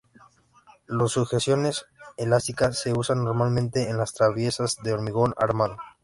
Las 0.87 1.11
sujeciones 1.11 1.85
elásticas 2.17 2.79
se 2.81 2.91
usan 2.91 3.23
normalmente 3.23 3.87
en 3.87 3.99
las 3.99 4.15
traviesas 4.15 4.77
de 4.81 4.93
hormigón 4.93 5.35
armado. 5.37 5.77